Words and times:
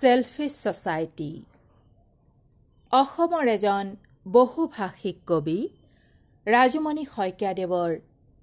Selfish 0.00 0.54
society 0.64 1.32
অসমৰ 2.92 3.46
এজন 3.48 3.86
বহুভাষিক 4.26 5.16
কবি 5.26 5.60
ৰাজমণি 6.46 7.04
শইকীয়াদেৱৰ 7.14 7.90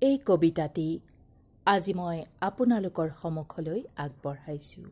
এই 0.01 0.17
কবিতাটি 0.25 0.89
আজি 1.67 1.93
মই 1.93 2.17
আপোনালোকৰ 2.47 3.07
সন্মুখলৈ 3.21 3.79
আগবঢ়াইছোঁ। 4.03 4.89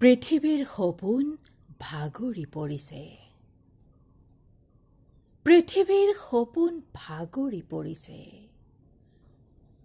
পৃথিৱীৰ 0.00 0.62
সপোন 0.74 1.24
ভাগৰি 1.80 2.44
পৰিছে। 2.54 3.02
পৃথিৱীৰ 5.46 6.08
সপোন 6.20 6.72
ভাগৰি 6.94 7.62
পৰিছে। 7.72 8.49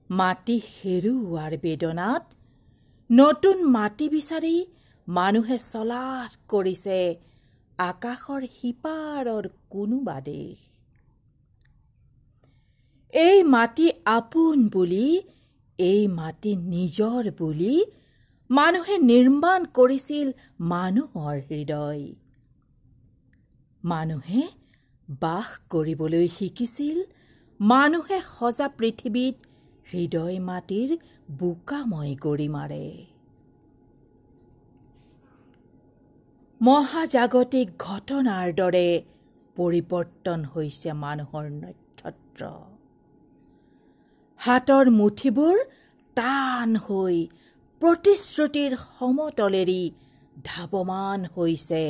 মাটি 0.09 0.55
হেৰুওৱাৰ 0.71 1.53
বেদনাত 1.61 2.23
নতুন 3.09 3.57
মাটি 3.71 4.09
বিচাৰি 4.09 4.55
মানুহে 5.07 5.57
চলাথ 5.63 6.35
কৰিছে 6.49 6.99
আকাশৰ 7.79 8.41
সিপাৰৰ 8.57 9.47
কোনোবা 9.69 10.17
দেশ। 10.21 10.57
এই 13.13 13.43
মাটি 13.43 13.87
আপোন 14.05 14.67
বুলি 14.69 15.07
এই 15.79 16.07
মাটি 16.07 16.51
নিজৰ 16.55 17.31
বুলি 17.39 17.75
মানুহে 18.49 18.95
নিৰ্মাণ 19.01 19.65
কৰিছিল 19.73 20.27
মানুহৰ 20.59 21.35
হৃদয়। 21.49 22.05
মানুহে 23.83 24.43
বাস 25.09 25.49
কৰিবলৈ 25.69 26.27
শিকিছিল 26.37 26.97
মানুহে 27.59 28.17
সজা 28.29 28.67
পৃথিৱীত 28.77 29.35
হৃদয় 29.85 30.37
মাটিৰ 30.49 30.89
বোকাময় 31.39 32.13
গৰিমাৰে 32.25 32.85
মহাজাগতিক 36.61 37.67
ঘটনাৰ 37.79 38.47
দৰে 38.59 38.87
পৰিৱৰ্তন 39.55 40.39
হৈছে 40.53 40.89
মানুহৰ 41.03 41.45
নক্ষত্ৰ। 41.61 42.43
হাতৰ 44.39 44.85
মুঠিবোৰ 44.99 45.55
টান 46.17 46.69
হৈ 46.85 47.17
প্ৰতিশ্ৰুতিৰ 47.81 48.71
সমতলেৰি 48.81 49.83
ধাৱমান 50.45 51.19
হৈছে 51.35 51.83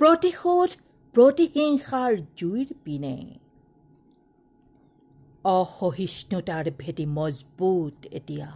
প্ৰতিশোধ 0.00 0.70
প্ৰতিহিংসাৰ 1.14 2.12
জুইৰ 2.38 2.68
পিনে। 2.84 3.16
অসহিষ্ণুতাৰ 5.46 6.70
ভেটি 6.78 7.06
মজবুত 7.06 8.06
এতিয়া। 8.12 8.50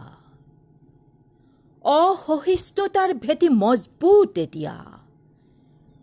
অসহিষ্ণুতাৰ 1.85 3.13
ভেটি 3.13 3.49
মজবুত 3.49 4.37
এতিয়া। 4.37 4.75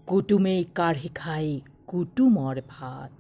কুটুমেই 0.07 0.65
কাঢ়ি 0.75 1.09
খাই 1.15 1.61
কুটুমৰ 1.87 2.57
ভাত। 2.69 3.11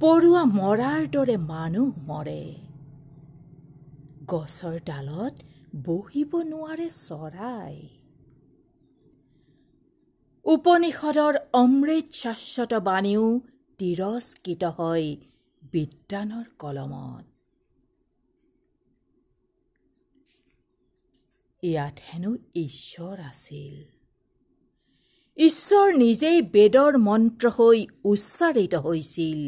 পৰুৱা 0.00 0.42
মৰাৰ 0.58 1.02
দৰে 1.06 1.36
মানুহ 1.36 1.90
মৰে। 2.06 2.44
গছৰ 4.28 4.76
ডালত 4.86 5.34
বহিব 5.86 6.30
নোৱাৰে 6.42 6.88
চৰাই। 6.90 7.76
উপনিষদৰ 10.44 11.34
অমৃত 11.52 12.06
শাশ্বত 12.12 12.72
বাণীও 12.74 13.26
তিৰস্কৃত 13.78 14.64
হয় 14.64 15.08
বিদ্যানৰ 15.72 16.44
কলমত। 16.58 17.24
ইয়াত 21.62 21.96
হেনো 22.08 22.36
ঈশ্বৰ 22.54 23.20
আছিল। 23.20 23.76
ঈশ্বৰ 25.36 25.94
নিজেই 25.96 26.42
বেদৰ 26.42 26.98
মন্ত্ৰ 26.98 27.48
হৈ 27.48 27.86
উচ্চাৰিত 28.04 28.74
হৈছিল 28.74 29.40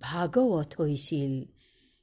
ভাগৱত 0.00 0.70
হৈছিল 0.78 1.32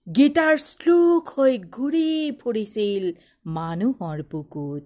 গীতাৰ 0.07 0.57
শ্লোক 0.57 1.29
হৈ 1.29 1.57
ঘূৰি 1.57 2.31
ফুৰিছিল 2.31 3.03
মানুহৰ 3.45 4.19
বুকুত। 4.31 4.83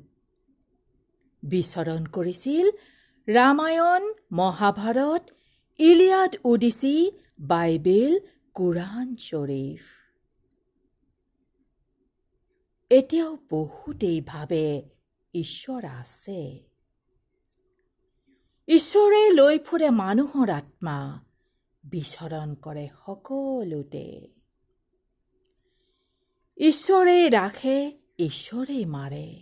বিচৰণ 1.43 2.05
কৰিছিল 2.05 2.65
Ramayana 3.27 4.03
Mahabharata 4.31 5.23
Iliad 5.79 6.35
Odyssey 6.45 7.11
Bible 7.39 8.19
Quran 8.53 9.15
Sharif 9.15 9.81
এতিয়াও 12.89 13.37
বহুতেই 13.49 14.21
ভাবে 14.21 14.89
ঈশ্বৰ 15.33 15.85
আছে। 15.85 16.69
ঈশ্বৰে 18.67 19.29
লৈ 19.29 19.59
ফুৰে 19.59 19.89
মানুহৰ 19.89 20.49
আত্মা 20.49 21.25
বিচৰণ 21.83 22.55
কৰে 22.55 22.87
সকলোতে। 23.05 24.27
ঈশ্বৰেই 26.57 27.29
ৰাখে 27.29 27.91
ঈশ্বৰেই 28.19 28.85
মাৰে 28.85 29.41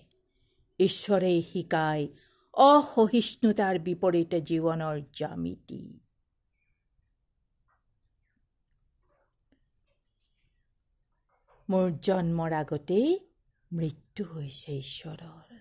ঈশ্বৰেই 0.79 1.41
শিকায় 1.41 2.08
অসহিষ্ণুতাৰ 2.53 3.79
বিপৰীতে 3.79 4.41
জীৱনৰ 4.41 5.02
জ্যামিতি। 5.13 6.00
মোৰ 11.71 11.91
জন্মৰ 12.01 12.53
আগতেই 12.53 13.19
মৃত্যু 13.73 14.23
হৈছে 14.25 14.77
ঈশ্বৰৰ। 14.77 15.57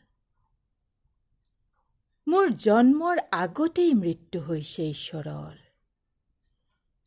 মোৰ 2.28 2.48
জন্মৰ 2.48 3.18
আগতেই 3.32 3.94
মৃত্যু 3.94 4.40
হৈছে 4.40 4.90
ঈশ্বৰৰ। 4.90 5.56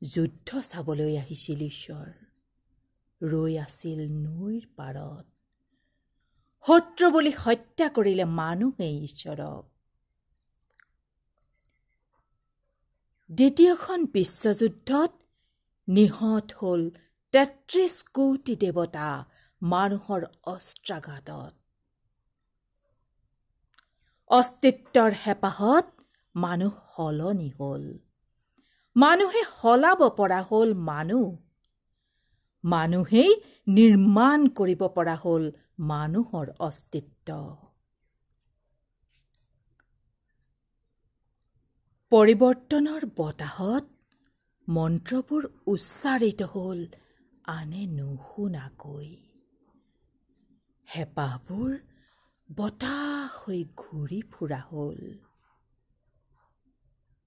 যুদ্ধ 0.03 0.59
চাবলৈ 0.59 1.17
আহিছিল 1.17 1.61
ঈশ্বৰ। 1.61 2.07
ৰৈ 3.27 3.57
আছিল 3.59 4.11
নৈৰ 4.11 4.61
পাৰত। 4.75 5.25
শত্ৰু 6.67 7.11
বুলি 7.11 7.31
হত্যা 7.37 7.89
কৰিলে 7.89 8.25
মানুহেই 8.25 9.03
ঈশ্বৰক। 9.03 9.69
দ্বিতীয়খন 13.31 14.05
বিশ্বযুদ্ধত 14.05 15.13
নিহত 15.87 16.51
হ'ল 16.61 16.91
তেত্ৰিশ 17.33 17.93
কোটি 18.15 18.53
দেৱতা 18.61 19.05
মানুহৰ 19.61 20.25
অস্ত্ৰাঘাতত 20.49 21.53
অস্তিত্বৰ 24.29 25.15
হেঁপাহত 25.21 25.85
মানুহ 26.35 26.73
সলনি 26.91 27.49
হ'ল 27.57 27.83
মানুহে 28.95 29.43
সলাব 29.51 30.05
পৰা 30.17 30.39
হ'ল 30.49 30.77
মানুহ 30.83 31.25
মানুহেই 32.63 33.35
নিৰ্মাণ 33.73 34.47
কৰিব 34.55 34.87
পৰা 34.95 35.15
হ'ল 35.21 35.51
মানুহৰ 35.89 36.55
অস্তিত্ব 36.67 37.37
পৰিৱৰ্তনৰ 42.11 43.05
বতাহত 43.17 43.85
মন্ত্ৰবোৰ 44.67 45.43
উচ্চাৰিত 45.67 46.49
হ'ল 46.51 46.81
আনে 47.45 47.85
নুশুনাকৈ। 47.85 49.17
হেঁপাহবোৰ 50.87 51.77
বতাহ 52.57 53.35
হৈ 53.37 53.65
ঘূৰি 53.77 54.21
ফুৰা 54.31 54.59
হ'ল। 54.71 55.01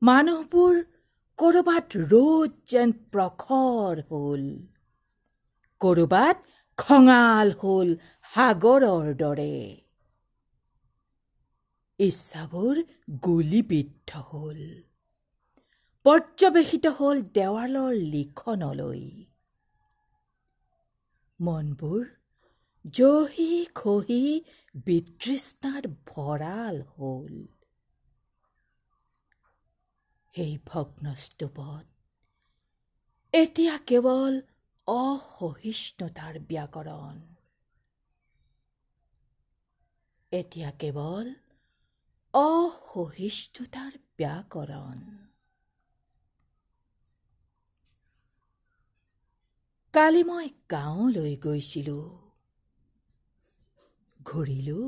মানুহবোৰ 0.03 0.83
ক'ৰবাত 1.39 1.97
ৰ'দ 1.97 2.53
যেন 2.67 2.93
প্ৰখৰ 2.93 4.03
হ'ল। 4.11 4.45
ক'ৰবাত 5.81 6.37
খঙাল 6.79 7.53
হ'ল 7.53 7.97
সাগৰৰ 8.35 9.15
দৰে। 9.15 9.83
ইচ্ছাবোৰ 11.99 12.77
গুলীবিদ্ধ 13.25 14.11
হ'ল। 14.17 14.83
পৰ্যবেশিত 16.05 16.87
হ'ল 16.87 17.23
দেৱালৰ 17.23 17.93
লিখনলৈ। 17.93 19.27
মনবোৰ 21.41 22.05
জহি 22.95 23.67
খহি 23.75 24.41
বিতৃষ্ণাত 24.75 25.87
ভঁৰাল 26.07 26.83
হ'ল। 26.83 27.35
সেই 30.35 30.59
ভগ্নস্তূপত 30.67 31.85
এতিয়া 33.35 33.79
কেৱল 33.87 34.41
অসহিষ্ণুতাৰ 34.87 36.39
ব্যাকৰণ। 36.39 37.21
এতিয়া 40.33 40.71
কেৱল 40.71 41.35
অসহিষ্ণুতাৰ 42.35 43.93
ব্যাকৰণ। 44.19 45.26
কালি 49.97 50.23
মই 50.23 50.47
গাঁৱলৈ 50.71 51.33
গৈছিলোঁ। 51.43 52.05
ঘূৰিলোঁ 54.21 54.87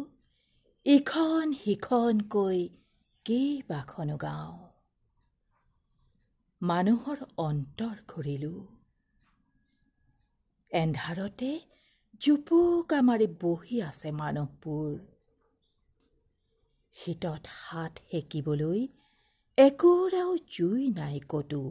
ইখন 0.86 1.52
সিখনকৈ 1.52 2.58
কেইবাখনো 3.24 4.16
গাঁও। 4.16 4.54
মানুহৰ 6.62 7.18
অন্তৰ 7.36 7.96
ঘূৰিলোঁ। 8.08 8.60
এন্ধাৰতে 10.72 11.50
জুপুকা 12.20 12.98
মাৰি 13.02 13.26
বহি 13.40 13.80
আছে 13.80 14.10
মানুহবোৰ। 14.10 14.98
শীতত 16.96 17.44
হাত 17.58 17.94
সেকিবলৈ 18.10 18.80
একোৰাও 19.58 20.36
জুই 20.50 20.88
নাই 20.90 21.20
ক'তো। 21.28 21.62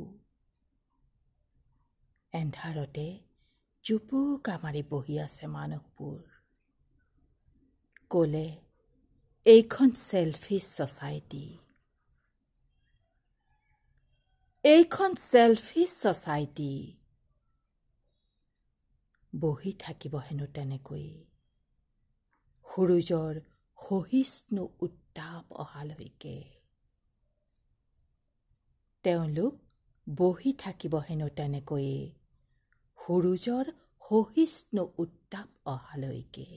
এন্ধাৰতে 2.33 3.26
জুপুকা 3.87 4.55
মাৰি 4.61 4.81
বহি 4.89 5.15
আছে 5.17 5.45
মানুহবোৰ 5.49 6.23
ক'লে 8.11 8.47
এইখন 9.45 9.89
চেলফিছ 9.99 10.65
ছ'চাইটি 10.77 11.45
এইখন 14.65 15.11
চেলফিছ 15.23 15.91
ছ'চাইটি 16.03 16.71
বহি 19.33 19.71
থাকিব 19.79 20.13
হেনো 20.25 20.47
তেনেকৈ 20.53 21.07
সূৰুজৰ 22.65 23.35
সহিষ্ণু 23.77 24.63
উত্তাপ 24.81 25.43
অহালৈকে 25.59 26.37
তেওঁলোক 29.05 29.53
বহি 30.07 30.51
থাকিব 30.59 30.93
হেনো 31.07 31.27
তেনেকৈয়ে 31.35 31.99
সূৰুজৰ 33.07 33.67
সহিষ্ণু 34.01 34.83
উত্তাপ 34.97 35.47
অহালৈকে 35.65 36.47